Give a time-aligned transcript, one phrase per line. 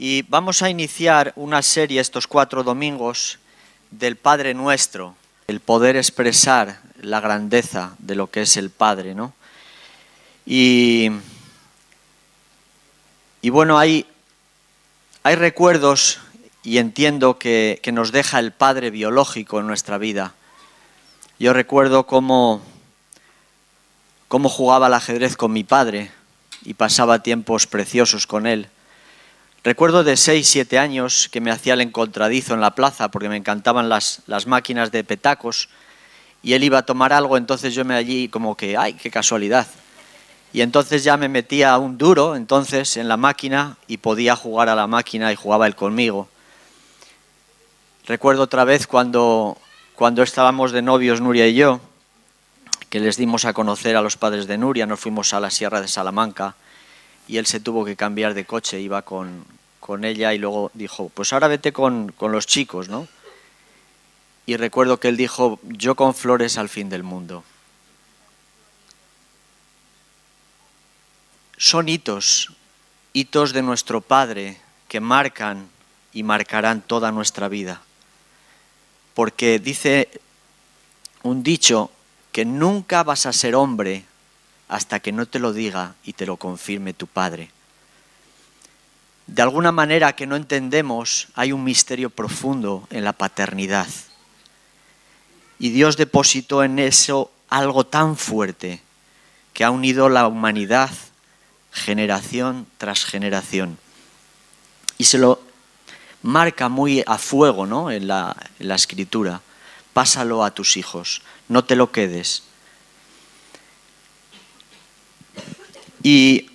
[0.00, 3.40] Y vamos a iniciar una serie estos cuatro domingos
[3.90, 5.16] del Padre Nuestro,
[5.48, 9.32] el poder expresar la grandeza de lo que es el Padre, ¿no?
[10.46, 11.10] Y,
[13.42, 14.06] bueno, hay,
[15.24, 16.20] recuerdos
[16.62, 20.32] y entiendo que, que nos deja el Padre biológico en nuestra vida.
[21.40, 22.62] Yo recuerdo cómo,
[24.28, 26.12] cómo jugaba al ajedrez con mi padre
[26.62, 28.68] y pasaba tiempos preciosos con él.
[29.68, 33.36] Recuerdo de 6, 7 años que me hacía el encontradizo en la plaza porque me
[33.36, 35.68] encantaban las, las máquinas de petacos
[36.42, 39.66] y él iba a tomar algo, entonces yo me allí como que, ay, qué casualidad.
[40.54, 44.74] Y entonces ya me metía un duro, entonces, en la máquina y podía jugar a
[44.74, 46.28] la máquina y jugaba él conmigo.
[48.06, 49.58] Recuerdo otra vez cuando,
[49.94, 51.82] cuando estábamos de novios Nuria y yo,
[52.88, 55.82] que les dimos a conocer a los padres de Nuria, nos fuimos a la Sierra
[55.82, 56.54] de Salamanca
[57.28, 59.57] y él se tuvo que cambiar de coche, iba con,
[59.88, 63.08] con ella y luego dijo, pues ahora vete con, con los chicos, ¿no?
[64.44, 67.42] Y recuerdo que él dijo, yo con flores al fin del mundo.
[71.56, 72.52] Son hitos,
[73.14, 75.70] hitos de nuestro Padre que marcan
[76.12, 77.80] y marcarán toda nuestra vida.
[79.14, 80.10] Porque dice
[81.22, 81.90] un dicho
[82.30, 84.04] que nunca vas a ser hombre
[84.68, 87.52] hasta que no te lo diga y te lo confirme tu Padre.
[89.28, 93.86] De alguna manera que no entendemos, hay un misterio profundo en la paternidad.
[95.58, 98.80] Y Dios depositó en eso algo tan fuerte
[99.52, 100.90] que ha unido la humanidad
[101.72, 103.78] generación tras generación.
[104.96, 105.42] Y se lo
[106.22, 107.90] marca muy a fuego ¿no?
[107.90, 109.42] en, la, en la escritura.
[109.92, 112.44] Pásalo a tus hijos, no te lo quedes.
[116.02, 116.50] Y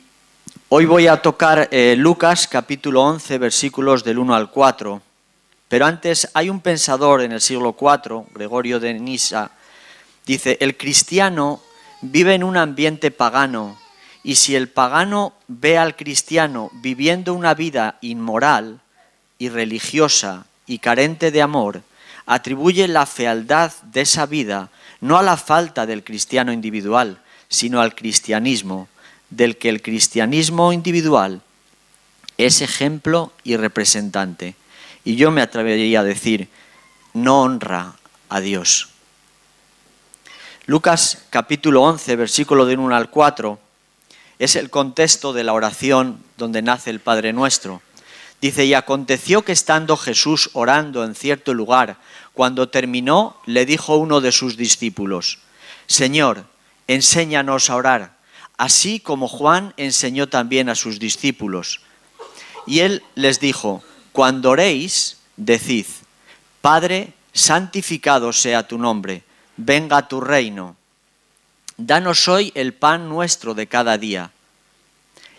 [0.76, 5.04] hoy voy a tocar eh, Lucas capítulo 11 versículos del 1 al 4.
[5.68, 9.52] Pero antes hay un pensador en el siglo IV, Gregorio de Nisa,
[10.26, 11.62] dice, el cristiano
[12.02, 13.78] vive en un ambiente pagano
[14.24, 18.80] y si el pagano ve al cristiano viviendo una vida inmoral,
[19.38, 21.84] irreligiosa y carente de amor,
[22.26, 27.94] atribuye la fealdad de esa vida no a la falta del cristiano individual, sino al
[27.94, 28.88] cristianismo,
[29.36, 31.42] del que el cristianismo individual
[32.38, 34.56] es ejemplo y representante.
[35.04, 36.50] Y yo me atrevería a decir,
[37.14, 37.96] no honra
[38.30, 38.90] a Dios.
[40.66, 43.60] Lucas capítulo 11, versículo del 1 al 4,
[44.40, 47.82] es el contexto de la oración donde nace el Padre Nuestro.
[48.40, 51.98] Dice, y aconteció que estando Jesús orando en cierto lugar,
[52.34, 55.40] cuando terminó, le dijo uno de sus discípulos,
[55.88, 56.46] Señor,
[56.88, 58.13] enséñanos a orar,
[58.58, 61.82] así como Juan enseñó también a sus discípulos.
[62.66, 65.86] Y él les dijo, cuando oréis, decid,
[66.62, 69.24] Padre, santificado sea tu nombre,
[69.58, 70.76] venga tu reino.
[71.78, 74.32] Danos hoy el pan nuestro de cada día.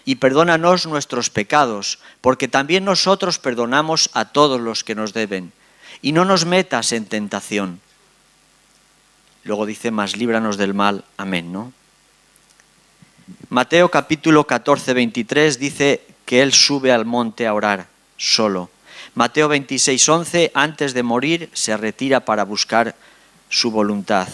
[0.04, 5.52] Y perdónanos nuestros pecados, porque también nosotros perdonamos a todos los que nos deben
[6.02, 7.80] y no nos metas en tentación.
[9.44, 11.04] Luego dice, más líbranos del mal.
[11.16, 11.72] Amén, ¿no?
[13.54, 18.68] Mateo capítulo 14, 23 dice que él sube al monte a orar solo.
[19.14, 22.96] Mateo 26, 11, antes de morir se retira para buscar
[23.48, 24.26] su voluntad.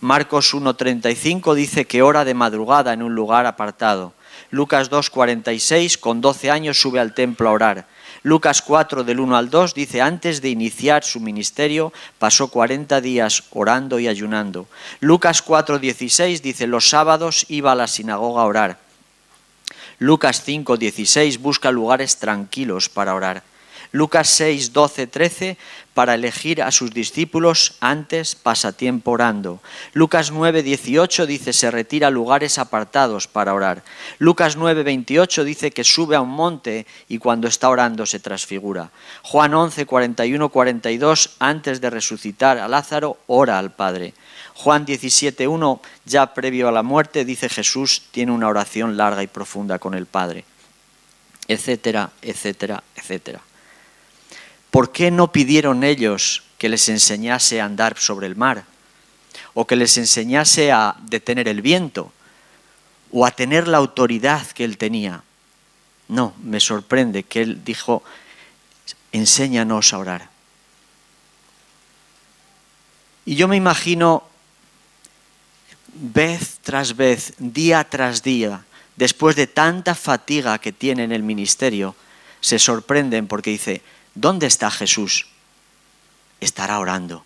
[0.00, 4.14] Marcos 1.35 dice que ora de madrugada en un lugar apartado.
[4.50, 7.86] Lucas 2.46, con 12 años sube al templo a orar.
[8.22, 13.44] Lucas 4 del 1 al 2 dice, antes de iniciar su ministerio pasó 40 días
[13.50, 14.66] orando y ayunando.
[15.00, 18.78] Lucas 4, 16 dice, los sábados iba a la sinagoga a orar.
[19.98, 23.42] Lucas 5, 16 busca lugares tranquilos para orar.
[23.92, 25.56] Lucas 6, 12, 13,
[25.96, 29.62] para elegir a sus discípulos antes pasa tiempo orando.
[29.94, 33.82] Lucas 9, 18 dice se retira a lugares apartados para orar.
[34.18, 38.90] Lucas 9, 28 dice que sube a un monte y cuando está orando se transfigura.
[39.22, 44.12] Juan 11, 41, 42, antes de resucitar a Lázaro, ora al Padre.
[44.52, 49.28] Juan 17, 1, ya previo a la muerte, dice Jesús tiene una oración larga y
[49.28, 50.44] profunda con el Padre.
[51.48, 53.40] Etcétera, etcétera, etcétera.
[54.70, 58.64] ¿Por qué no pidieron ellos que les enseñase a andar sobre el mar?
[59.54, 62.12] ¿O que les enseñase a detener el viento?
[63.12, 65.22] ¿O a tener la autoridad que él tenía?
[66.08, 68.02] No, me sorprende que él dijo,
[69.12, 70.30] enséñanos a orar.
[73.24, 74.22] Y yo me imagino
[75.94, 78.64] vez tras vez, día tras día,
[78.96, 81.96] después de tanta fatiga que tiene en el ministerio,
[82.40, 83.82] se sorprenden porque dice,
[84.16, 85.26] ¿dónde está Jesús?
[86.40, 87.24] Estará orando.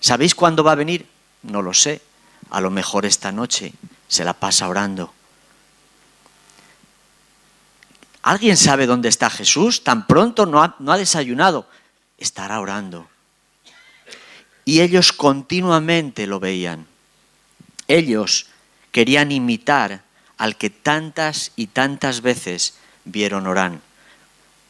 [0.00, 1.08] ¿Sabéis cuándo va a venir?
[1.42, 2.02] No lo sé.
[2.50, 3.72] A lo mejor esta noche
[4.06, 5.14] se la pasa orando.
[8.22, 9.84] ¿Alguien sabe dónde está Jesús?
[9.84, 11.68] Tan pronto no ha, desayunado.
[12.16, 13.08] Estará orando.
[14.64, 16.86] Y ellos continuamente lo veían.
[17.86, 18.46] Ellos
[18.92, 20.04] querían imitar
[20.38, 22.74] al que tantas y tantas veces
[23.04, 23.82] vieron oran,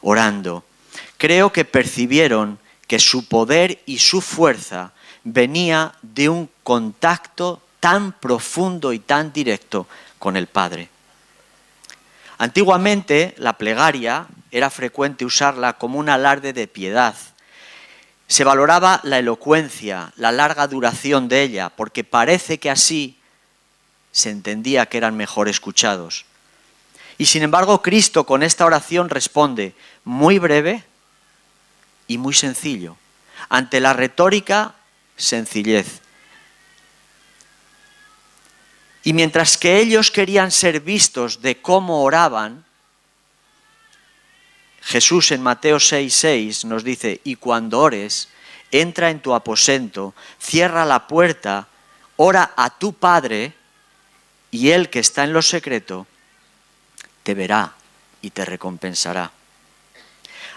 [0.01, 0.65] orando.
[1.25, 4.93] Creo que percibieron que su poder y su fuerza
[5.23, 9.87] venía de un contacto tan profundo y tan directo
[10.19, 10.91] con el Padre.
[12.37, 17.15] Antiguamente la plegaria era frecuente usarla como un alarde de piedad.
[18.27, 23.19] Se valoraba la elocuencia, la larga duración de ella, porque parece que así
[24.13, 26.27] se entendía que eran mejor escuchados.
[27.17, 29.75] Y sin embargo Cristo con esta oración responde
[30.05, 30.85] muy breve
[32.07, 32.97] y muy sencillo.
[33.49, 34.75] Ante la retórica,
[35.17, 36.01] sencillez.
[39.03, 42.65] Y mientras que ellos querían ser vistos de cómo oraban,
[44.81, 48.29] Jesús en Mateo 6:6 nos dice, y cuando ores,
[48.71, 51.69] entra en tu aposento, cierra la puerta,
[52.17, 53.55] ora a tu Padre,
[54.51, 56.07] y Él que está en lo secreto,
[57.23, 57.75] te verá
[58.23, 59.31] y te recompensará.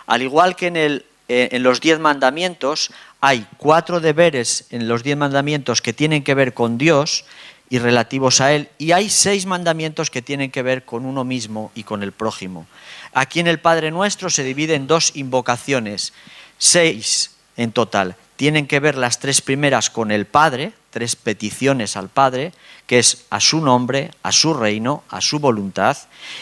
[0.08, 2.92] Al igual que en, el, eh, en los diez mandamientos,
[3.22, 7.26] hay cuatro deberes en los diez mandamientos que tienen que ver con Dios
[7.70, 11.72] y relativos a Él, y hay seis mandamientos que tienen que ver con uno mismo
[11.76, 12.66] y con el prójimo.
[13.14, 16.14] Aquí en el Padre Nuestro se divide en dos invocaciones,
[16.58, 18.16] seis en total.
[18.38, 22.54] Tienen que ver las tres primeras con el Padre, tres peticiones al Padre,
[22.86, 25.98] que es a su nombre, a su reino, a su voluntad,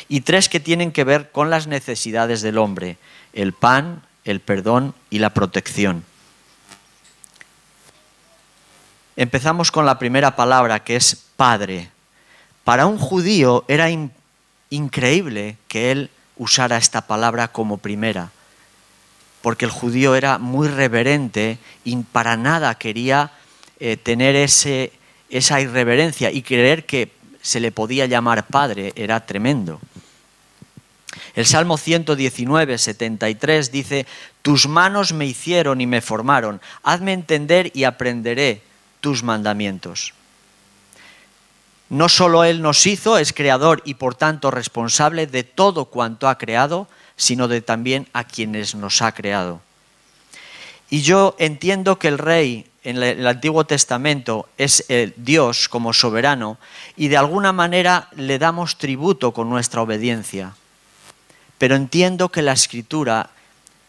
[0.07, 2.97] y tres que tienen que ver con las necesidades del hombre,
[3.33, 6.03] el pan, el perdón y la protección.
[9.15, 11.89] Empezamos con la primera palabra, que es Padre.
[12.63, 13.89] Para un judío era
[14.69, 18.31] increíble que él usara esta palabra como primera,
[19.41, 23.31] porque el judío era muy reverente y para nada quería
[23.79, 27.11] eh, tener esa irreverencia y creer que
[27.41, 29.79] se le podía llamar Padre era tremendo.
[31.33, 34.05] El Salmo 119, 73 dice,
[34.41, 38.61] Tus manos me hicieron y me formaron, hazme entender y aprenderé
[39.01, 40.13] tus mandamientos.
[41.89, 46.37] No solo Él nos hizo, es creador y por tanto responsable de todo cuanto ha
[46.37, 49.61] creado, sino de también a quienes nos ha creado.
[50.89, 56.57] Y yo entiendo que el rey en el Antiguo Testamento es el Dios como soberano
[56.95, 60.53] y de alguna manera le damos tributo con nuestra obediencia.
[61.57, 63.29] Pero entiendo que la escritura,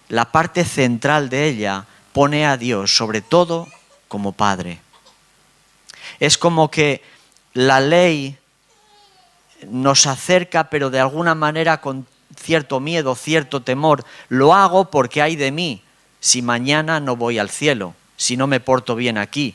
[0.08, 3.66] la parte central de ella, pone a Dios sobre todo
[4.08, 4.80] como Padre.
[6.20, 7.02] Es como que
[7.52, 8.38] la ley
[9.68, 14.04] nos acerca, pero de alguna manera con cierto miedo, cierto temor.
[14.28, 15.82] Lo hago porque hay de mí
[16.20, 19.54] si mañana no voy al cielo, si no me porto bien aquí.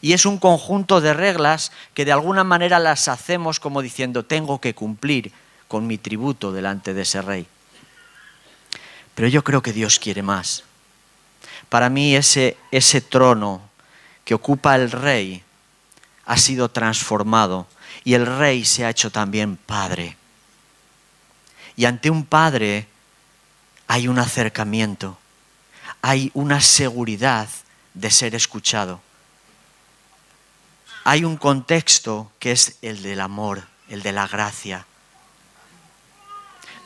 [0.00, 4.60] Y es un conjunto de reglas que de alguna manera las hacemos como diciendo, tengo
[4.60, 5.32] que cumplir
[5.70, 7.46] con mi tributo delante de ese rey.
[9.14, 10.64] Pero yo creo que Dios quiere más.
[11.68, 13.62] Para mí ese, ese trono
[14.24, 15.44] que ocupa el rey
[16.26, 17.68] ha sido transformado
[18.02, 20.16] y el rey se ha hecho también padre.
[21.76, 22.88] Y ante un padre
[23.86, 25.18] hay un acercamiento,
[26.02, 27.48] hay una seguridad
[27.94, 29.00] de ser escuchado.
[31.04, 34.84] Hay un contexto que es el del amor, el de la gracia.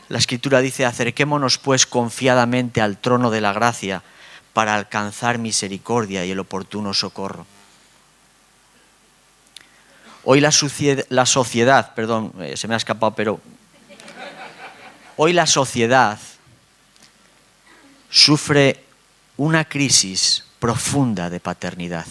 [0.08, 4.02] La escritura dice, acerquémonos pues confiadamente al trono de la gracia
[4.52, 7.46] para alcanzar misericordia y el oportuno socorro.
[10.24, 13.40] Hoy la, sociedad, perdón, eh, se me ha escapado, pero
[15.16, 16.18] hoy la sociedad
[18.08, 18.84] sufre
[19.36, 22.06] una crisis profunda de paternidad.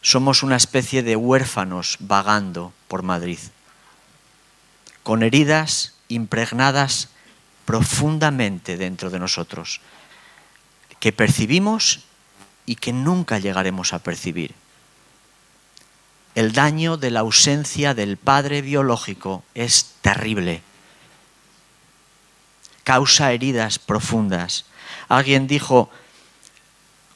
[0.00, 3.38] Somos una especie de huérfanos vagando por Madrid,
[5.02, 7.08] con heridas impregnadas
[7.64, 9.80] profundamente dentro de nosotros,
[11.00, 12.04] que percibimos
[12.64, 14.54] y que nunca llegaremos a percibir
[16.36, 20.60] el daño de la ausencia del padre biológico es terrible.
[22.84, 24.66] Causa heridas profundas.
[25.08, 25.88] Alguien dijo,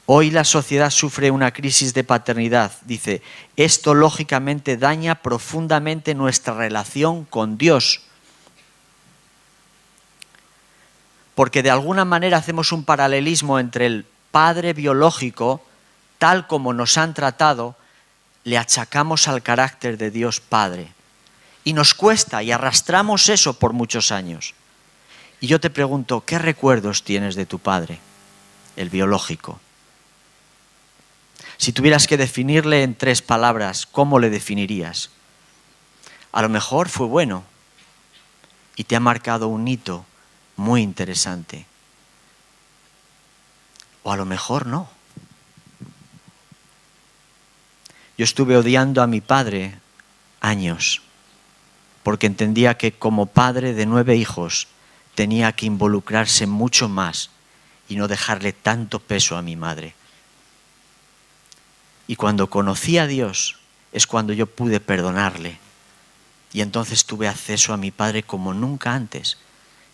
[0.07, 2.71] hoy la sociedad sufre una crisis de paternidad.
[2.85, 3.21] Dice,
[3.57, 8.01] esto lógicamente daña profundamente nuestra relación con Dios.
[11.35, 15.63] Porque de alguna manera hacemos un paralelismo entre el padre biológico,
[16.17, 17.75] tal como nos han tratado,
[18.43, 20.91] le achacamos al carácter de Dios Padre.
[21.63, 24.55] Y nos cuesta y arrastramos eso por muchos años.
[25.39, 27.99] Y yo te pregunto, ¿qué recuerdos tienes de tu padre,
[28.75, 29.59] el biológico?
[31.57, 35.11] Si tuvieras que definirle en tres palabras, ¿cómo le definirías?
[36.31, 37.43] A lo mejor fue bueno
[38.75, 40.05] y te ha marcado un hito
[40.61, 41.65] muy interesante.
[44.03, 44.89] O a lo mejor no.
[48.17, 49.79] Yo estuve odiando a mi padre
[50.39, 51.01] años,
[52.03, 54.67] porque entendía que como padre de nueve hijos
[55.15, 57.31] tenía que involucrarse mucho más
[57.89, 59.95] y no dejarle tanto peso a mi madre.
[62.07, 63.57] Y cuando conocí a Dios
[63.91, 65.57] es cuando yo pude perdonarle.
[66.53, 69.37] Y entonces tuve acceso a mi Padre como nunca antes.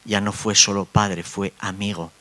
[0.07, 2.11] Ya no fue solo Padre, fue amigo.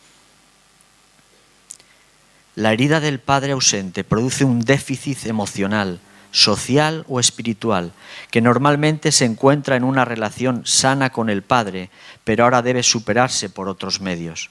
[2.56, 6.00] La herida del Padre ausente produce un déficit emocional,
[6.32, 7.92] social o espiritual,
[8.30, 11.90] que normalmente se encuentra en una relación sana con el Padre,
[12.24, 14.50] pero ahora debe superarse por otros medios.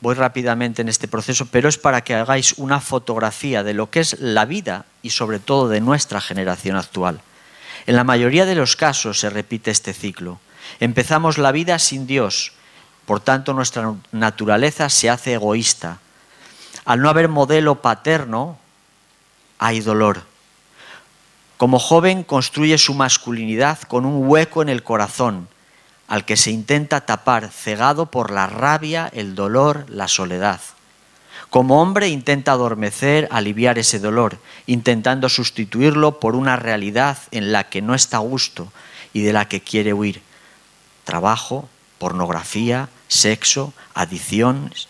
[0.00, 4.00] Voy rápidamente en este proceso, pero es para que hagáis una fotografía de lo que
[4.00, 7.20] es la vida y sobre todo de nuestra generación actual.
[7.86, 10.40] En la mayoría de los casos se repite este ciclo.
[10.80, 12.52] Empezamos la vida sin Dios,
[13.06, 15.98] por tanto nuestra naturaleza se hace egoísta.
[16.84, 18.58] Al no haber modelo paterno,
[19.58, 20.22] hay dolor.
[21.56, 25.48] Como joven construye su masculinidad con un hueco en el corazón,
[26.08, 30.60] al que se intenta tapar cegado por la rabia, el dolor, la soledad.
[31.50, 37.80] Como hombre intenta adormecer, aliviar ese dolor, intentando sustituirlo por una realidad en la que
[37.80, 38.72] no está a gusto
[39.12, 40.20] y de la que quiere huir.
[41.04, 41.68] Trabajo,
[41.98, 44.88] pornografía, sexo, adicciones.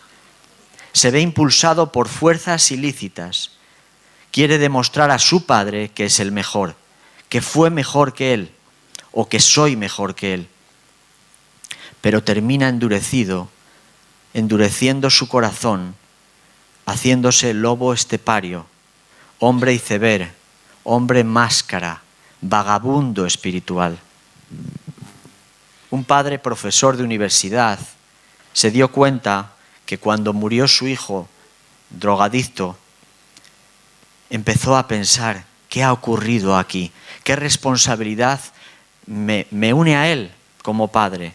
[0.91, 3.51] Se ve impulsado por fuerzas ilícitas.
[4.31, 6.75] Quiere demostrar a su padre que es el mejor,
[7.29, 8.51] que fue mejor que él
[9.11, 10.49] o que soy mejor que él
[12.05, 13.49] pero termina endurecido,
[14.35, 15.95] endureciendo su corazón,
[16.85, 18.67] haciéndose lobo estepario,
[19.39, 20.31] hombre iceber,
[20.83, 22.03] hombre máscara,
[22.41, 23.97] vagabundo espiritual.
[25.95, 27.79] Un padre profesor de universidad
[28.51, 29.53] se dio cuenta
[29.85, 31.29] que cuando murió su hijo
[31.89, 32.77] drogadicto,
[34.29, 36.91] empezó a pensar, ¿qué ha ocurrido aquí?
[37.23, 38.41] ¿Qué responsabilidad
[39.05, 40.33] me, une a él
[40.63, 41.31] como padre?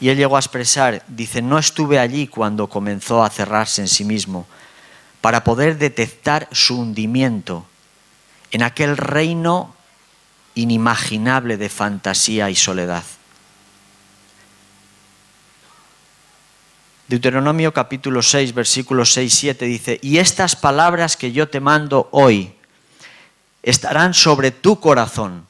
[0.00, 4.02] Y él llegó a expresar, dice, no estuve allí cuando comenzó a cerrarse en sí
[4.04, 4.48] mismo,
[5.20, 7.64] para poder detectar su hundimiento
[8.50, 9.76] en aquel reino
[10.56, 13.04] inimaginable de fantasía y soledad.
[17.10, 22.54] Deuteronomio capítulo 6, versículos 6, 7 dice, y estas palabras que yo te mando hoy
[23.64, 25.44] estarán sobre tu corazón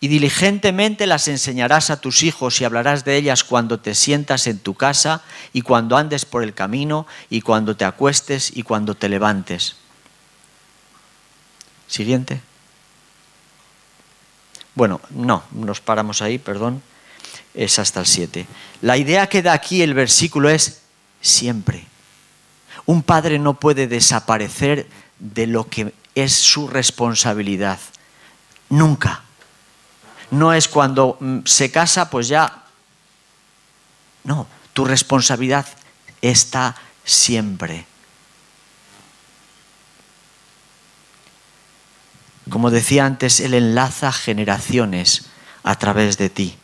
[0.00, 4.60] y diligentemente las enseñarás a tus hijos y hablarás de ellas cuando te sientas en
[4.60, 5.20] tu casa
[5.52, 9.76] y cuando andes por el camino y cuando te acuestes y cuando te levantes.
[11.86, 12.40] Siguiente.
[14.74, 16.82] Bueno, no, nos paramos ahí, perdón.
[17.54, 18.46] Es hasta el 7.
[18.80, 20.82] La idea que da aquí el versículo es
[21.20, 21.86] siempre.
[22.86, 27.78] Un padre no puede desaparecer de lo que es su responsabilidad.
[28.68, 29.22] Nunca
[30.32, 32.64] no es cuando mm, se casa, pues ya...
[34.24, 35.66] No, tu responsabilidad
[36.20, 37.84] está siempre.
[42.48, 45.26] Como decía antes, Él enlaza generaciones
[45.64, 46.56] a través de ti.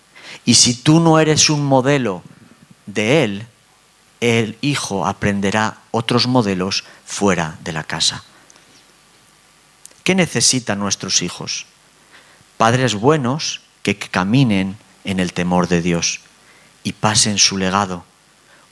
[0.45, 2.23] Y si tú no eres un modelo
[2.87, 3.47] de Él,
[4.21, 8.25] el hijo aprenderá otros modelos fuera de la casa.
[10.05, 11.67] ¿Qué necesitan nuestros hijos?
[12.59, 16.21] padres buenos que caminen en el temor de Dios
[16.83, 18.05] y pasen su legado.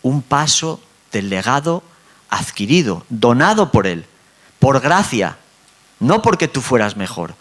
[0.02, 0.82] Un paso
[1.12, 1.82] del legado
[2.28, 4.04] adquirido, donado por Él,
[4.58, 5.38] por gracia,
[6.00, 7.34] no porque tú fueras mejor,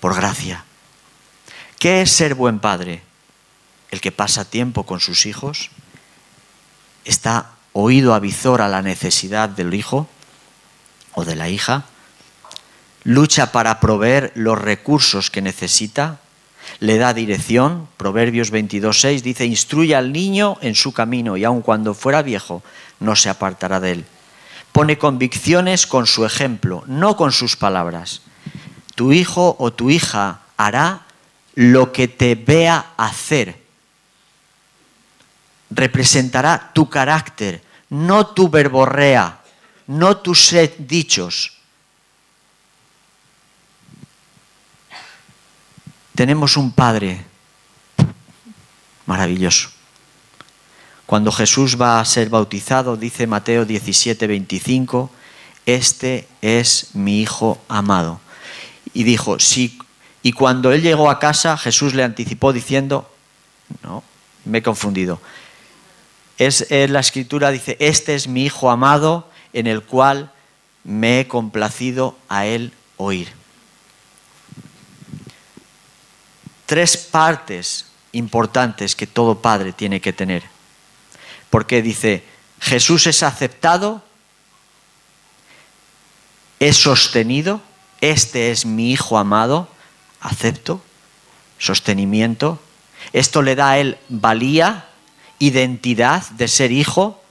[0.00, 0.64] por gracia.
[1.82, 3.02] ¿Qué es ser buen padre?
[3.90, 5.72] El que pasa tiempo con sus hijos,
[7.04, 10.06] está oído a a la necesidad del hijo
[11.14, 11.86] o de la hija,
[13.02, 16.20] lucha para proveer los recursos que necesita,
[16.78, 21.94] le da dirección, Proverbios 22.6 dice, instruye al niño en su camino y aun cuando
[21.94, 22.62] fuera viejo
[23.00, 24.04] no se apartará de él.
[24.70, 28.22] Pone convicciones con su ejemplo, no con sus palabras.
[28.94, 31.06] Tu hijo o tu hija hará
[31.54, 33.60] lo que te vea hacer.
[35.74, 39.40] representará tu carácter, no tu verborrea,
[39.86, 41.56] no tus dichos.
[46.14, 47.24] Tenemos un Padre
[49.06, 49.70] maravilloso.
[51.06, 55.10] Cuando Jesús va a ser bautizado, dice Mateo 17, 25,
[55.66, 58.20] este es mi Hijo amado.
[58.94, 59.78] Y dijo, sí,
[60.22, 63.10] y cuando él llegó a casa, Jesús le anticipó diciendo,
[63.82, 64.04] no,
[64.44, 65.20] me he confundido.
[66.38, 70.30] Es, la escritura dice, este es mi Hijo amado en el cual
[70.84, 73.32] me he complacido a él oír.
[76.66, 80.44] Tres partes importantes que todo padre tiene que tener.
[81.50, 82.24] Porque dice,
[82.60, 84.02] Jesús es aceptado,
[86.60, 87.60] es sostenido,
[88.00, 89.68] este es mi Hijo amado,
[90.22, 90.80] acepto,
[91.58, 92.60] sostenimiento.
[93.12, 94.86] Esto le da a él valía,
[95.38, 97.22] identidad de ser hijo,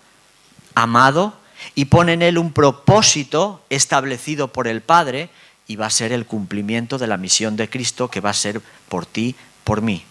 [0.76, 1.34] amado,
[1.76, 5.30] y pone en él un propósito establecido por el Padre
[5.68, 8.62] y va a ser el cumplimiento de la misión de Cristo que va a ser
[8.90, 10.04] por ti, por mí.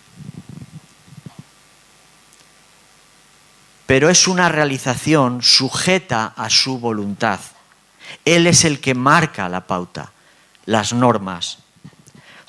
[3.87, 7.41] Pero es una realización sujeta a su voluntad.
[8.25, 10.13] Él es el que marca la pauta,
[10.65, 11.59] las normas.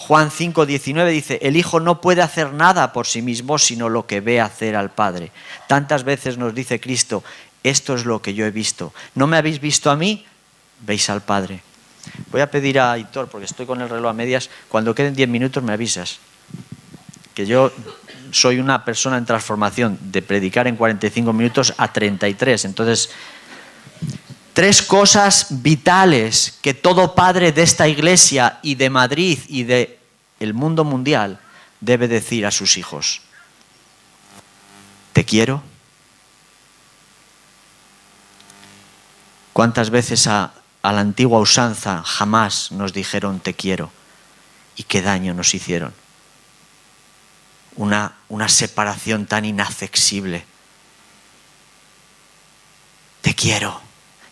[0.07, 4.19] Juan 5:19 dice, el Hijo no puede hacer nada por sí mismo sino lo que
[4.19, 5.31] ve hacer al Padre.
[5.67, 7.23] Tantas veces nos dice Cristo,
[7.63, 8.93] esto es lo que yo he visto.
[9.13, 10.25] ¿No me habéis visto a mí?
[10.79, 11.61] Veis al Padre.
[12.31, 15.29] Voy a pedir a Hitor, porque estoy con el reloj a medias, cuando queden 10
[15.29, 16.17] minutos me avisas.
[17.35, 17.71] Que yo
[18.31, 22.65] soy una persona en transformación de predicar en 45 minutos a 33.
[22.65, 23.11] Entonces,
[24.53, 30.00] tres cosas vitales que todo padre de esta iglesia y de Madrid y de
[30.41, 31.39] el mundo mundial
[31.79, 33.21] debe decir a sus hijos.
[35.13, 35.63] Te quiero,
[39.53, 43.91] ¿Cuántas veces a, la antigua usanza jamás nos dijeron te quiero?
[44.75, 45.93] ¿Y qué daño nos hicieron?
[47.75, 50.45] Una, una separación tan inaccesible.
[53.21, 53.81] Te quiero.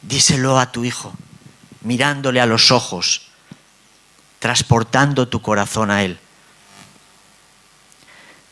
[0.02, 1.14] Díselo a tu hijo,
[1.82, 3.29] mirándole a los ojos,
[4.40, 6.20] transportando tu corazón a él.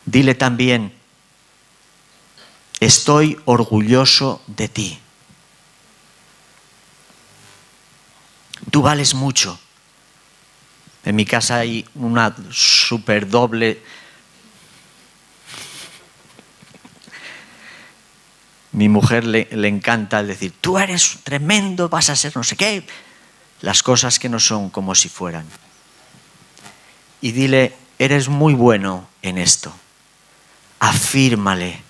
[0.04, 0.94] Dile también,
[2.80, 5.00] estoy orgulloso de ti.
[8.70, 9.58] tú vales mucho.
[11.04, 13.82] En mi casa hay una super doble.
[18.72, 22.86] Mi mujer le, le encanta decir, tú eres tremendo, vas a ser no sé qué.
[23.62, 25.46] Las cosas que no son como si fueran.
[27.20, 29.72] Y dile, eres muy bueno en esto.
[30.78, 31.82] Afírmale,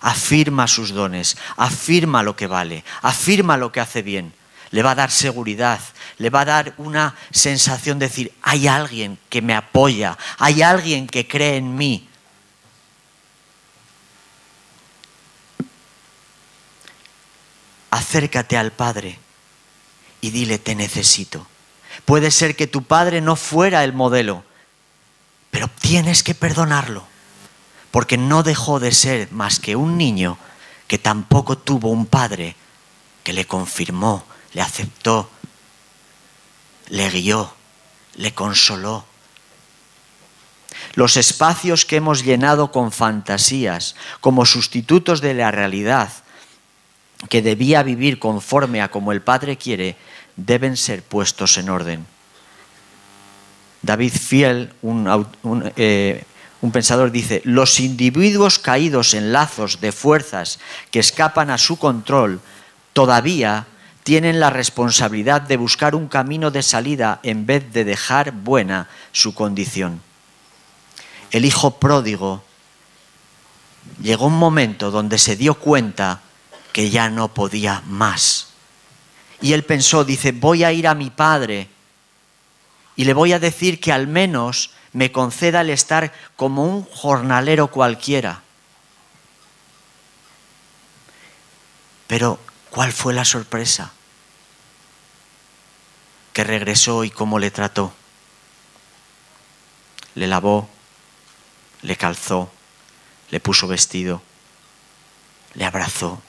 [0.00, 4.32] afirma sus dones, afirma lo que vale, afirma lo que hace bien
[4.74, 5.78] le va a dar seguridad,
[6.18, 11.06] le va a dar una sensación de decir, hay alguien que me apoya, hay alguien
[11.06, 12.08] que cree en mí.
[17.92, 19.16] Acércate al Padre
[20.20, 21.46] y dile, te necesito.
[22.04, 24.44] Puede ser que tu Padre no fuera el modelo,
[25.54, 27.06] pero tienes que perdonarlo,
[27.92, 30.36] porque no dejó de ser más que un niño
[30.88, 32.56] que tampoco tuvo un Padre
[33.22, 35.30] que le confirmó, le aceptó,
[36.88, 37.54] le guió,
[38.16, 39.06] le consoló.
[40.94, 46.12] Los espacios que hemos llenado con fantasías como sustitutos de la realidad
[47.28, 49.96] que debía vivir conforme a como el Padre quiere,
[50.34, 52.13] deben ser puestos en orden.
[53.84, 56.24] David Fiel, un, eh,
[56.60, 60.58] un pensador, dice, los individuos caídos en lazos de fuerzas
[60.90, 62.40] que escapan a su control
[62.94, 63.66] todavía
[64.02, 69.34] tienen la responsabilidad de buscar un camino de salida en vez de dejar buena su
[69.34, 70.00] condición.
[71.30, 72.44] El hijo pródigo
[74.00, 76.20] llegó un momento donde se dio cuenta
[76.72, 78.48] que ya no podía más.
[79.40, 81.68] Y él pensó, dice, voy a ir a mi padre
[82.96, 87.68] y le voy a decir que al menos me conceda el estar como un jornalero
[87.68, 88.42] cualquiera.
[92.06, 92.38] Pero
[92.74, 93.92] ¿Cuál fue la sorpresa?
[96.32, 97.94] Que regresó y cómo le trató.
[100.16, 100.68] Le lavó,
[101.82, 102.50] le calzó,
[103.30, 104.22] le puso vestido,
[105.54, 106.20] le abrazó,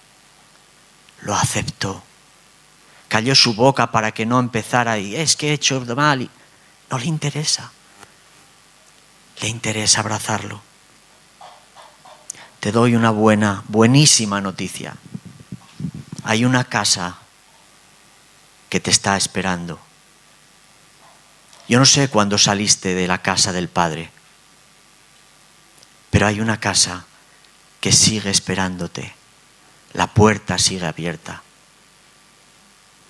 [1.22, 2.04] lo aceptó.
[3.08, 6.22] Cayó su boca para que no empezara y es que he hecho mal.
[6.22, 6.30] Y
[6.90, 7.72] no le interesa.
[9.42, 10.62] Le interesa abrazarlo.
[12.60, 14.96] te doy una buena, buenísima noticia.
[16.24, 17.18] Hay una casa
[18.70, 19.80] que te está esperando.
[21.68, 24.10] Yo no sé cuándo saliste de la casa del Padre,
[26.10, 27.06] pero hay una casa
[27.82, 29.14] que sigue esperándote.
[29.94, 31.44] La puerta sigue abierta.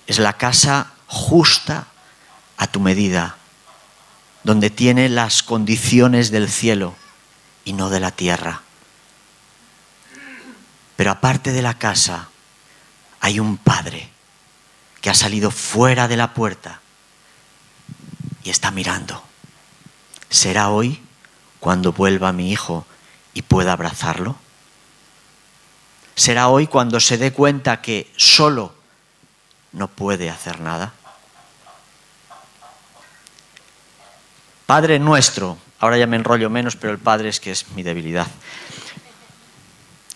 [0.06, 1.86] Es la casa justa
[2.58, 3.36] a tu medida,
[4.46, 6.94] donde tiene las condiciones del cielo
[7.64, 8.62] y no de la tierra.
[10.94, 12.28] Pero aparte de la casa,
[13.18, 14.08] hay un padre
[15.00, 16.80] que ha salido fuera de la puerta
[18.44, 19.20] y está mirando.
[20.30, 21.02] ¿Será hoy
[21.58, 22.86] cuando vuelva mi hijo
[23.34, 24.36] y pueda abrazarlo?
[26.14, 28.76] ¿Será hoy cuando se dé cuenta que solo
[29.72, 30.94] no puede hacer nada?
[34.66, 38.26] Padre nuestro, ahora ya me enrollo menos, pero el Padre es que es mi debilidad.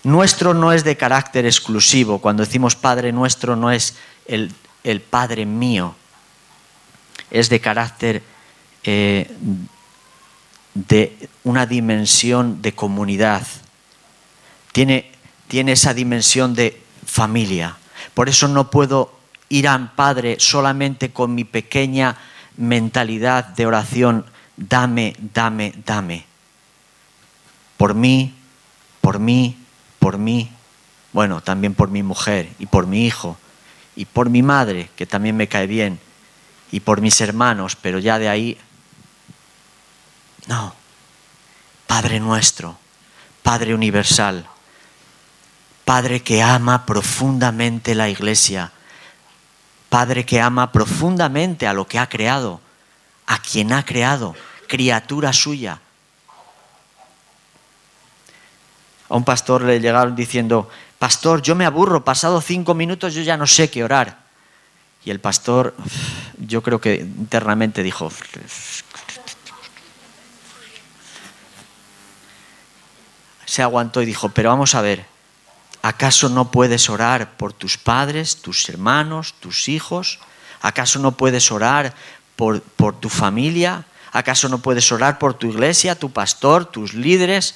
[0.02, 2.20] Nuestro no es de carácter exclusivo.
[2.20, 4.52] Cuando decimos Padre nuestro no es el,
[5.10, 5.94] Padre mío.
[7.30, 8.22] Es de carácter
[8.82, 9.30] eh,
[10.74, 13.46] de una dimensión de comunidad.
[14.72, 15.12] Tiene,
[15.48, 17.76] tiene esa dimensión de familia.
[18.14, 19.12] Por eso no puedo
[19.50, 22.16] ir a Padre solamente con mi pequeña
[22.56, 24.24] mentalidad de oración.
[24.60, 26.26] Dame, dame, dame.
[27.78, 28.34] Por mí,
[29.00, 29.56] por mí,
[29.98, 30.52] por mí,
[31.14, 33.38] bueno, también por mi mujer y por mi hijo
[33.96, 35.98] y por mi madre, que también me cae bien,
[36.70, 38.58] y por mis hermanos, pero ya de ahí,
[40.46, 40.74] no.
[41.86, 42.78] Padre nuestro,
[43.42, 44.46] Padre universal,
[45.86, 48.72] Padre que ama profundamente la iglesia,
[49.88, 52.60] Padre que ama profundamente a lo que ha creado,
[53.26, 54.36] a quien ha creado,
[54.70, 55.80] criatura suya
[59.10, 63.36] a un pastor le llegaron diciendo, pastor, yo me aburro, pasado cinco minutos yo ya
[63.36, 64.18] no sé qué orar.
[65.04, 65.74] Y el pastor,
[66.38, 68.08] yo creo que internamente dijo,
[73.44, 75.04] se aguantó y dijo, pero vamos a ver,
[75.82, 80.20] ¿acaso no puedes orar por tus padres, tus hermanos, tus hijos?
[80.62, 81.94] ¿Acaso no puedes orar
[82.36, 83.86] por, por tu familia?
[84.12, 87.54] ¿Acaso no puedes orar por tu iglesia, tu pastor, tus líderes?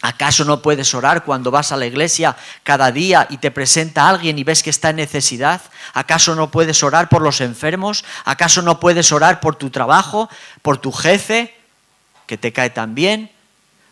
[0.00, 4.38] ¿Acaso no puedes orar cuando vas a la iglesia cada día y te presenta alguien
[4.38, 5.60] y ves que está en necesidad?
[5.92, 8.04] ¿Acaso no puedes orar por los enfermos?
[8.24, 10.30] ¿Acaso no puedes orar por tu trabajo,
[10.62, 11.58] por tu jefe,
[12.26, 13.32] que te cae tan bien?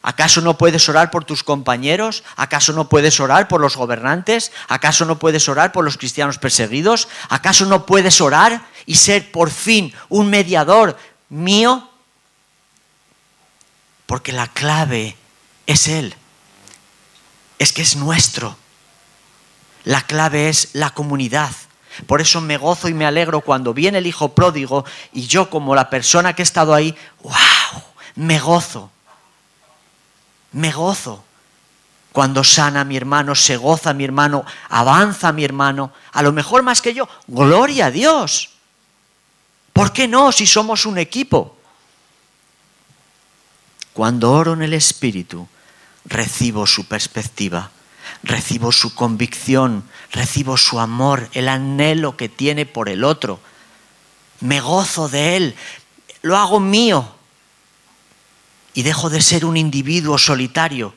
[0.00, 2.22] ¿Acaso no puedes orar por tus compañeros?
[2.36, 4.52] ¿Acaso no puedes orar por los gobernantes?
[4.68, 7.08] ¿Acaso no puedes orar por los cristianos perseguidos?
[7.28, 10.96] ¿Acaso no puedes orar y ser por fin un mediador
[11.28, 11.88] mío?
[14.06, 15.16] Porque la clave
[15.66, 16.14] es Él.
[17.58, 18.56] Es que es nuestro.
[19.84, 21.50] La clave es la comunidad.
[22.06, 25.74] Por eso me gozo y me alegro cuando viene el hijo pródigo y yo como
[25.74, 27.82] la persona que he estado ahí, wow,
[28.16, 28.90] me gozo.
[30.52, 31.24] Me gozo.
[32.12, 36.80] Cuando sana mi hermano, se goza mi hermano, avanza mi hermano, a lo mejor más
[36.80, 38.55] que yo, gloria a Dios.
[39.76, 41.54] ¿Por qué no si somos un equipo?
[43.92, 45.46] Cuando oro en el Espíritu,
[46.06, 47.70] recibo su perspectiva,
[48.22, 53.38] recibo su convicción, recibo su amor, el anhelo que tiene por el otro.
[54.40, 55.56] Me gozo de él,
[56.22, 57.14] lo hago mío
[58.72, 60.94] y dejo de ser un individuo solitario,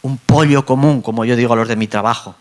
[0.00, 2.34] un pollo común, como yo digo a los de mi trabajo.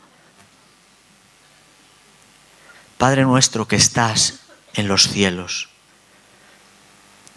[2.97, 4.44] Padre nuestro que estás
[4.75, 5.69] en los cielos,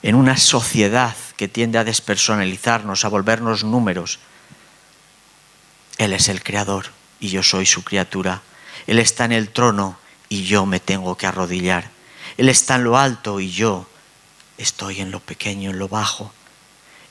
[0.03, 4.19] en una sociedad que tiende a despersonalizarnos, a volvernos números.
[5.97, 6.87] Él es el creador
[7.21, 8.43] y yo soy su criatura.
[8.87, 9.99] Él está en el trono
[10.29, 11.91] y yo me tengo que arrodillar.
[12.37, 13.89] Él está en lo alto y yo
[14.59, 16.33] estoy en lo pequeño, en lo bajo.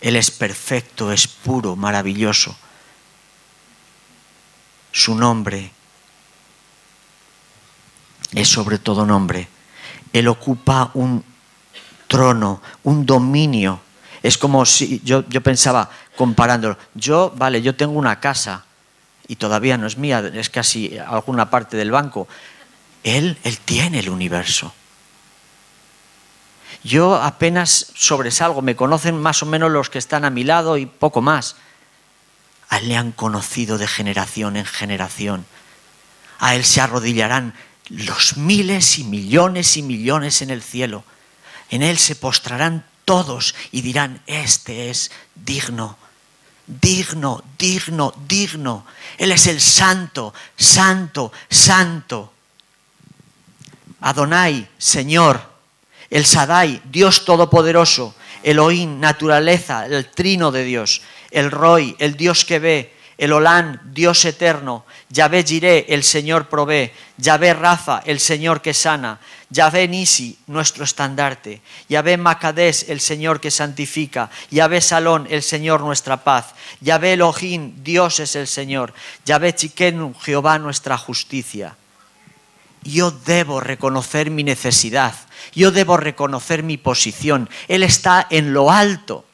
[0.02, 2.56] Él es perfecto, es puro, maravilloso.
[4.92, 5.72] Su nombre
[8.34, 9.48] es sobre todo nombre.
[10.14, 11.24] Él ocupa un
[12.08, 13.82] trono, un dominio.
[14.24, 18.66] Es como si yo, pensaba, comparándolo, yo, vale, yo tengo una casa
[19.28, 22.28] y todavía no es mía, es casi alguna parte del banco.
[23.04, 24.74] Él, él tiene el universo.
[26.84, 30.86] Yo apenas sobresalgo, me conocen más o menos los que están a mi lado y
[30.86, 31.56] poco más.
[32.70, 35.46] A Él le han conocido de generación en generación.
[36.40, 37.54] A Él se arrodillarán
[37.90, 41.04] los miles y millones y millones en el cielo
[41.70, 45.98] en Él se postrarán todos y dirán, este es digno,
[46.66, 48.86] digno, digno, digno.
[49.18, 52.34] Él es el santo, santo, santo.
[54.02, 55.42] Adonai, Señor,
[56.10, 62.60] el Sadai, Dios Todopoderoso, Elohim, naturaleza, el trino de Dios, el Roy, el Dios que
[62.60, 68.76] ve, el Olán, Dios eterno, Yahvé Jiré, el Señor provee, Yahvé Rafa, el Señor que
[68.76, 75.82] sana, Yahvé Nisi, nuestro estandarte, Yahvé Macadés, el Señor que santifica, Yahvé Salón, el Señor
[75.82, 78.94] nuestra paz, Yahvé Elohim, Dios es el Señor,
[79.26, 81.76] Yahvé Chiquenu, Jehová nuestra justicia.
[82.84, 85.16] Yo debo reconocer mi necesidad,
[85.54, 89.27] yo debo reconocer mi posición, Él está en lo alto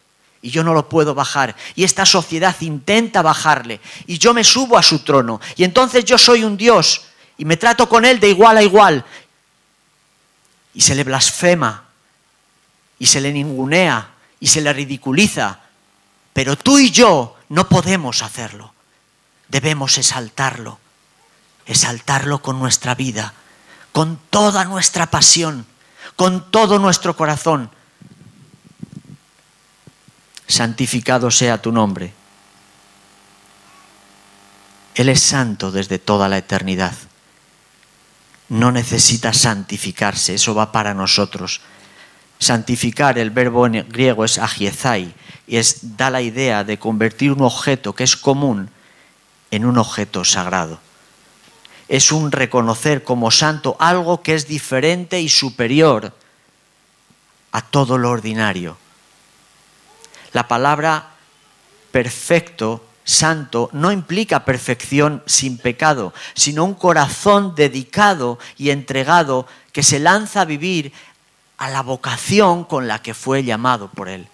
[0.43, 1.55] y yo no lo puedo bajar.
[1.73, 3.79] Y esta sociedad intenta bajarle.
[4.05, 5.39] Y yo me subo a su trono.
[5.55, 7.05] Y entonces yo soy un Dios.
[7.37, 9.05] Y me trato con Él de igual a igual.
[10.73, 11.85] Y se le blasfema.
[12.99, 14.09] Y se le ningunea.
[14.41, 15.61] Y se le ridiculiza.
[16.33, 18.73] Pero tú y yo no podemos hacerlo.
[19.47, 20.79] Debemos exaltarlo,
[21.65, 23.33] exaltarlo con nuestra vida,
[23.93, 25.65] con toda nuestra pasión,
[26.15, 27.69] con todo nuestro corazón
[30.47, 32.13] santificado sea tu nombre.
[34.95, 36.93] Él es santo desde toda la eternidad.
[38.49, 41.61] No necesita santificarse, eso va para nosotros.
[42.37, 45.13] Santificar, el verbo en griego es agiezai,
[45.47, 48.69] y es, da la idea de convertir un objeto que es común
[49.49, 50.79] en un objeto sagrado.
[51.87, 56.13] Es un reconocer como santo algo que es diferente y superior
[57.51, 58.77] a todo lo ordinario
[60.33, 61.11] la palabra
[61.91, 69.99] perfecto, santo, no implica perfección sin pecado, sino un corazón dedicado y entregado que se
[69.99, 70.91] lanza a vivir
[71.57, 74.27] a la vocación con la que fue llamado por Él.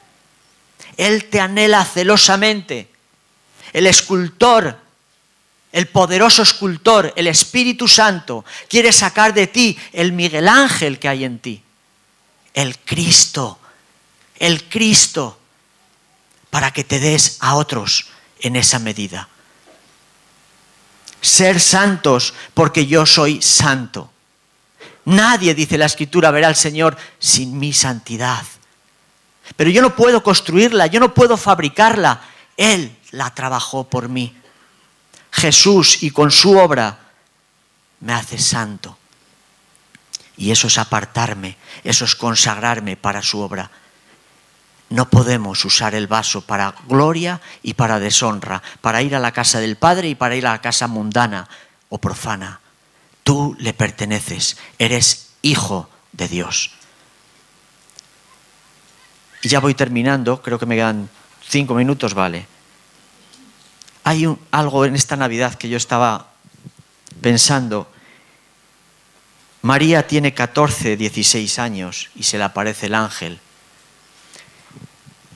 [0.98, 2.90] Él te anhela celosamente.
[3.74, 4.80] El escultor,
[5.72, 11.26] el poderoso escultor, el Espíritu Santo, quiere sacar de ti el Miguel Ángel que hay
[11.26, 11.62] en ti.
[12.54, 13.60] El Cristo,
[14.40, 15.39] el Cristo
[16.50, 18.08] para que te des a otros
[18.40, 19.30] en esa medida.
[21.22, 24.12] Ser santos porque yo soy santo.
[25.06, 28.44] Nadie, dice la escritura, verá al Señor sin mi santidad.
[29.56, 32.22] Pero yo no puedo construirla, yo no puedo fabricarla.
[32.56, 34.36] Él la trabajó por mí.
[35.32, 37.00] Jesús y con su obra
[38.00, 38.98] me hace santo.
[40.38, 43.70] Y eso es apartarme, eso es consagrarme para su obra.
[44.90, 49.60] No podemos usar el vaso para gloria y para deshonra, para ir a la casa
[49.60, 51.48] del Padre y para ir a la casa mundana
[51.90, 52.60] o profana.
[53.24, 56.72] Tú le perteneces, eres hijo de Dios.
[59.44, 61.08] Y ya voy terminando, creo que me quedan
[61.48, 62.48] cinco minutos, vale.
[64.04, 66.32] Hay algo en esta Navidad que yo estaba
[67.22, 67.92] pensando.
[69.62, 73.40] María tiene 14, 16 años y se le aparece el ángel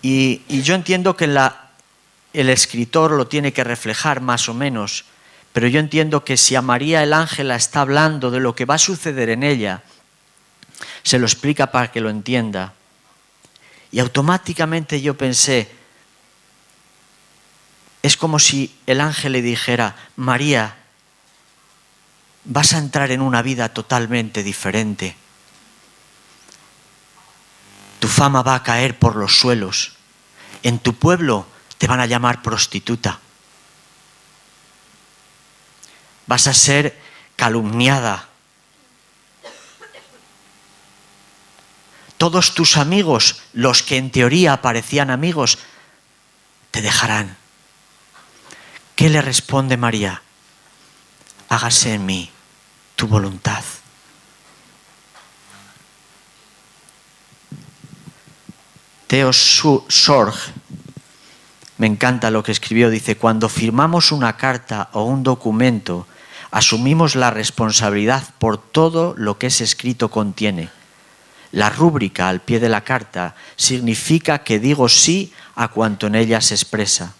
[0.03, 1.25] y, yo entiendo que
[2.33, 5.05] el escritor lo tiene que reflejar más o menos,
[5.53, 8.65] pero yo entiendo que si a María el ángel la está hablando de lo que
[8.65, 9.81] va a suceder en ella,
[11.03, 12.73] se lo explica para que lo entienda.
[13.91, 15.71] Y automáticamente yo pensé,
[18.01, 20.75] es como si el ángel le dijera, María,
[22.43, 25.15] vas a entrar en una vida totalmente diferente
[28.03, 29.93] tu fama va a caer por los suelos.
[30.61, 33.21] En tu pueblo te van a llamar prostituta.
[36.27, 36.99] Vas a ser
[37.37, 38.27] calumniada.
[42.17, 45.59] Todos tus amigos, los que en teoría parecían amigos,
[46.71, 47.37] te dejarán.
[48.97, 50.21] ¿Qué le responde María?
[51.47, 52.29] Hágase en mí
[52.97, 53.63] tu voluntad.
[59.13, 60.34] Theo Sorg,
[61.78, 66.08] me encanta lo que escribió, dice, cuando firmamos una carta o un documento,
[66.49, 70.69] asumimos la responsabilidad por todo lo que ese escrito contiene.
[71.52, 76.41] La rúbrica al pie de la carta significa que digo sí a cuanto en ella
[76.41, 77.13] se expresa,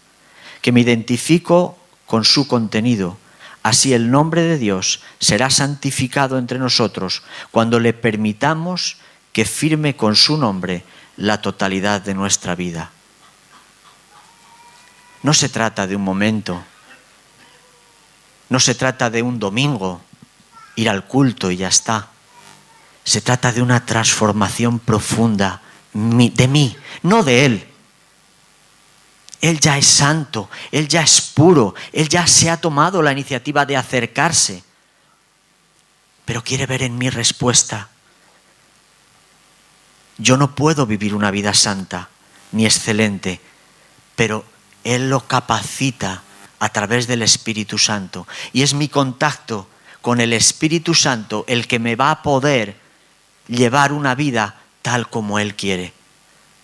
[0.64, 1.78] que me identifico
[2.08, 3.20] con su contenido.
[3.62, 8.98] Así el nombre de Dios será santificado entre nosotros cuando le permitamos
[9.32, 10.84] que firme con su nombre
[11.18, 12.92] la totalidad de nuestra vida.
[15.22, 16.64] No se trata de un momento,
[18.50, 20.02] no se trata de un domingo,
[20.76, 22.10] ir al culto y ya está.
[23.04, 25.62] Se trata de una transformación profunda
[25.94, 27.68] de mí, no de Él.
[29.42, 33.66] Él ya es santo, Él ya es puro, Él ya se ha tomado la iniciativa
[33.66, 34.64] de acercarse,
[36.26, 37.90] pero quiere ver en mi respuesta.
[40.18, 42.10] Yo no puedo vivir una vida santa
[42.52, 43.42] ni excelente,
[44.16, 44.46] pero
[44.84, 46.24] Él lo capacita
[46.60, 48.28] a través del Espíritu Santo.
[48.54, 49.68] Y es mi contacto
[50.02, 52.78] con el Espíritu Santo el que me va a poder
[53.48, 55.94] llevar una vida tal como Él quiere.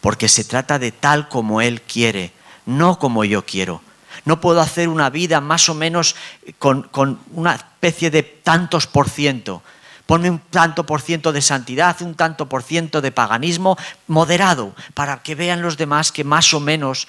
[0.02, 2.32] Porque se trata de tal como Él quiere,
[2.66, 3.82] no como yo quiero.
[4.26, 6.16] No puedo hacer una vida más o menos
[6.60, 9.64] con, con una especie de tantos por ciento.
[10.10, 15.22] Ponme un tanto por ciento de santidad, un tanto por ciento de paganismo moderado, para
[15.22, 17.08] que vean los demás que más o menos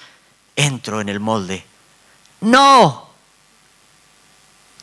[0.55, 1.65] entro en el molde.
[2.41, 3.09] No.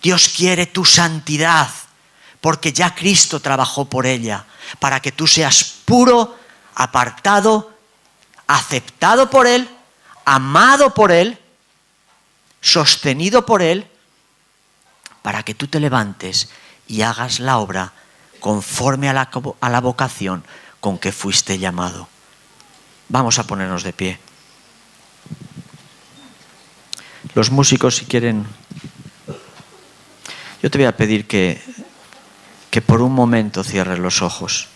[0.03, 1.71] Dios quiere tu santidad
[2.41, 4.47] porque ya Cristo trabajó por ella,
[4.81, 6.37] para que tú seas puro,
[6.75, 7.73] apartado,
[8.49, 9.71] aceptado por Él,
[10.25, 11.39] amado por Él,
[12.61, 13.89] sostenido por Él,
[15.23, 16.51] para que tú te levantes
[16.89, 17.93] y hagas la obra
[18.41, 20.45] conforme a la, a la vocación
[20.81, 22.09] con que fuiste llamado.
[23.09, 24.19] Vamos a ponernos de pie.
[27.35, 28.47] Los músicos, si quieren,
[30.63, 31.61] yo te voy a pedir que,
[32.71, 34.69] que por un momento cierres los ojos.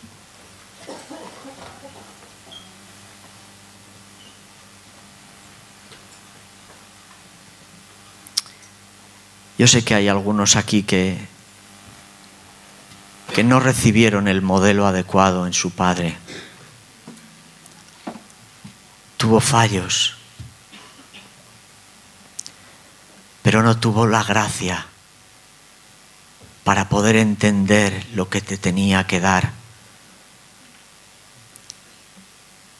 [9.58, 11.31] Yo sé que hay algunos aquí que,
[13.34, 16.16] que no recibieron el modelo adecuado en su padre.
[19.16, 20.16] Tuvo fallos
[23.42, 24.86] pero no tuvo la gracia
[26.64, 29.52] para poder entender lo que te tenía que dar.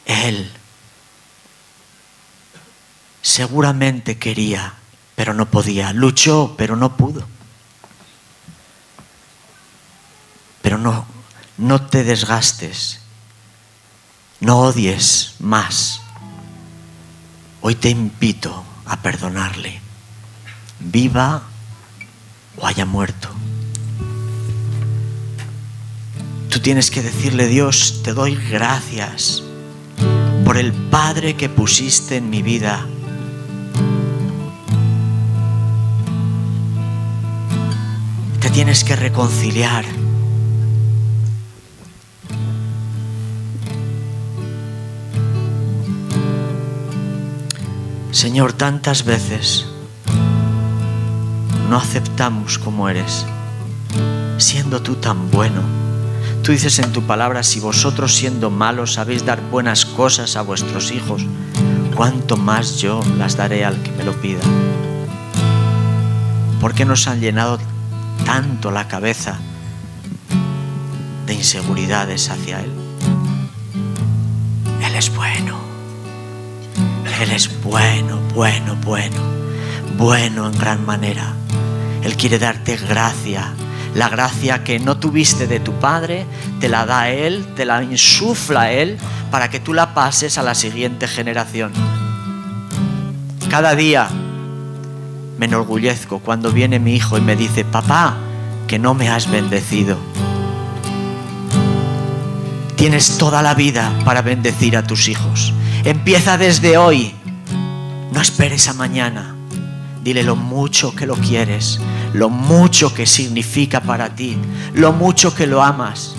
[0.07, 0.51] Él
[3.23, 4.75] seguramente quería,
[5.17, 5.93] pero no podía.
[5.93, 7.27] Luchó, pero no pudo.
[10.63, 11.07] Pero no,
[11.59, 13.01] no te desgastes.
[14.41, 16.01] No odies más.
[17.61, 19.83] Hoy te invito a perdonarle
[20.91, 21.43] viva
[22.57, 23.29] o haya muerto.
[26.49, 29.43] Tú tienes que decirle, Dios, te doy gracias
[30.45, 32.87] por el Padre que pusiste en mi vida.
[38.41, 40.02] Te tienes que reconciliar.
[48.13, 49.65] Señor, tantas veces
[51.71, 53.25] no aceptamos como eres,
[54.37, 55.63] siendo tú tan bueno.
[56.43, 60.93] Tú dices en tu palabra, si vosotros siendo malos sabéis dar buenas cosas a vuestros
[60.93, 61.25] hijos,
[61.97, 64.43] cuánto más yo las daré al que me lo pida.
[66.61, 67.59] ¿Por qué nos han llenado
[68.27, 69.39] tanto la cabeza
[71.25, 72.73] de inseguridades hacia Él?
[74.83, 75.72] Él es bueno.
[77.21, 79.17] Él es bueno, bueno, bueno.
[79.97, 81.35] Bueno en gran manera.
[82.03, 83.53] Él quiere darte gracia.
[83.95, 86.27] La gracia que no tuviste de tu Padre,
[86.61, 88.99] te la da Él, te la insufla Él
[89.31, 91.73] para que tú la pases a la siguiente generación.
[93.51, 94.09] Cada día
[95.39, 98.17] me enorgullezco cuando viene mi hijo y me dice, papá,
[98.67, 99.99] que no me has bendecido.
[102.77, 105.53] Tienes toda la vida para bendecir a tus hijos.
[105.85, 107.13] Empieza desde hoy.
[108.13, 109.35] No esperes a mañana.
[110.05, 111.81] Dile lo mucho que lo quieres,
[112.13, 114.39] lo mucho que significa para ti,
[114.75, 116.15] lo mucho que lo amas.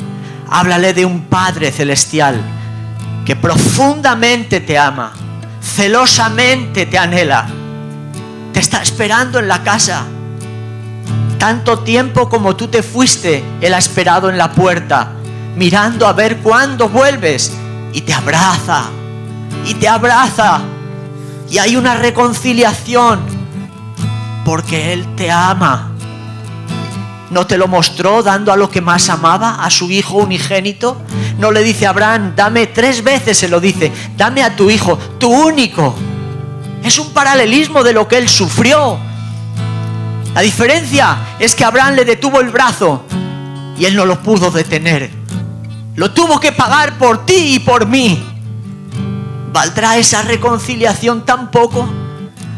[0.50, 2.42] Háblale de un Padre celestial
[3.26, 5.14] que profundamente te ama,
[5.62, 7.48] celosamente te anhela,
[8.52, 10.06] te está esperando en la casa.
[11.38, 15.12] Tanto tiempo como tú te fuiste, Él ha esperado en la puerta,
[15.56, 17.52] mirando a ver cuándo vuelves
[17.94, 18.90] y te abraza,
[19.66, 20.62] y te abraza.
[21.50, 23.20] Y hay una reconciliación
[24.46, 25.92] porque Él te ama.
[27.30, 31.02] ¿No te lo mostró dando a lo que más amaba, a su hijo unigénito?
[31.40, 34.98] No le dice a Abraham, dame tres veces, se lo dice, dame a tu hijo,
[35.18, 35.96] tu único.
[36.84, 39.00] Es un paralelismo de lo que él sufrió.
[40.36, 43.04] La diferencia es que Abraham le detuvo el brazo
[43.78, 45.10] y él no lo pudo detener.
[45.96, 48.33] Lo tuvo que pagar por ti y por mí.
[49.54, 51.88] ¿Valdrá esa reconciliación tan poco?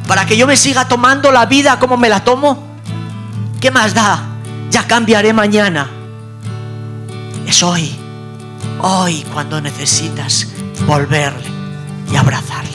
[0.07, 2.63] para que yo me siga tomando la vida como me la tomo?
[3.59, 4.23] ¿Qué más da?
[4.69, 5.89] Ya cambiaré mañana.
[7.47, 7.95] Es hoy,
[8.81, 10.47] hoy cuando necesitas
[10.85, 11.45] volverle
[12.11, 12.71] y abrazarle.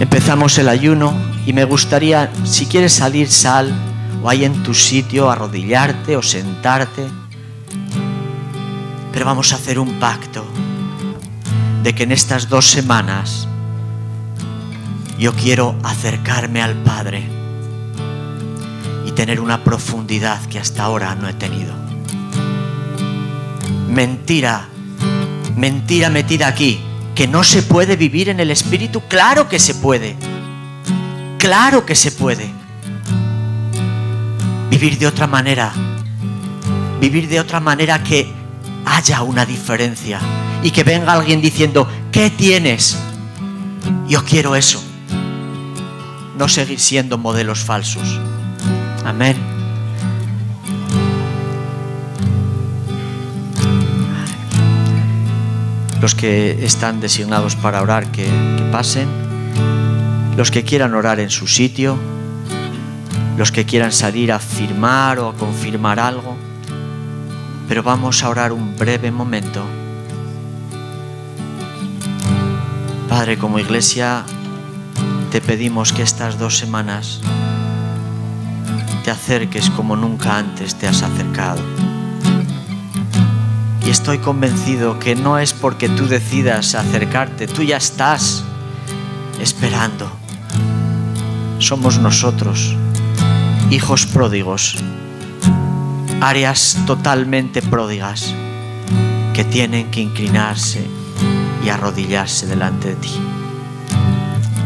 [0.00, 1.14] Empezamos el ayuno
[1.46, 3.72] y me gustaría, si quieres salir, sal,
[4.22, 7.21] o ahí en tu sitio, arrodillarte o sentarte.
[9.12, 10.44] Pero vamos a hacer un pacto
[11.82, 13.48] de que en estas dos semanas
[15.18, 17.28] yo quiero acercarme al Padre
[19.06, 21.74] y tener una profundidad que hasta ahora no he tenido.
[23.88, 24.68] Mentira,
[25.56, 26.80] mentira metida aquí,
[27.14, 30.16] que no se puede vivir en el Espíritu, claro que se puede,
[31.38, 32.50] claro que se puede.
[34.70, 35.72] Vivir de otra manera,
[37.00, 38.41] vivir de otra manera que
[38.84, 40.20] haya una diferencia
[40.62, 42.96] y que venga alguien diciendo, ¿qué tienes?
[44.08, 44.82] Yo quiero eso.
[46.38, 48.20] No seguir siendo modelos falsos.
[49.04, 49.36] Amén.
[56.00, 58.28] Los que están designados para orar, que,
[58.72, 59.08] pasen.
[60.36, 61.96] Los que quieran orar en su sitio.
[63.36, 66.36] Los que quieran salir a firmar o a confirmar algo
[67.68, 69.62] pero vamos a orar un breve momento.
[73.08, 74.24] Padre, como iglesia,
[75.30, 77.20] te pedimos que estas dos semanas
[79.04, 81.60] te acerques como nunca antes te has acercado.
[83.84, 88.44] Y estoy convencido que no es porque tú decidas acercarte, tú ya estás
[89.40, 90.10] esperando.
[91.58, 92.76] Somos nosotros,
[93.70, 94.76] hijos pródigos
[96.22, 98.32] áreas totalmente pródigas
[99.34, 100.86] que tienen que inclinarse
[101.64, 103.10] y arrodillarse delante de ti.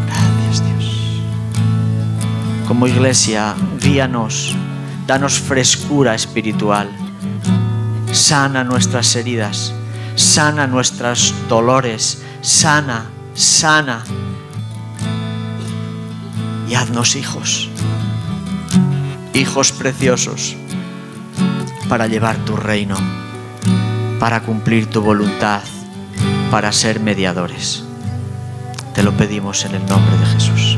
[0.06, 1.22] Gracias Dios.
[2.68, 4.54] Como iglesia, guíanos,
[5.06, 6.90] danos frescura espiritual,
[8.12, 9.72] sana nuestras heridas,
[10.14, 14.04] sana nuestros dolores, sana, sana
[16.68, 17.70] y haznos hijos,
[19.32, 20.54] hijos preciosos
[21.88, 22.96] para llevar tu reino,
[24.18, 25.62] para cumplir tu voluntad,
[26.50, 27.84] para ser mediadores.
[28.94, 30.75] Te lo pedimos en el nombre de Jesús.